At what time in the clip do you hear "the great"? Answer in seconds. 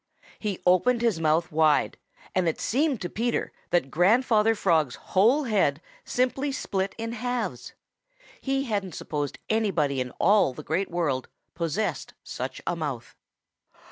10.55-10.89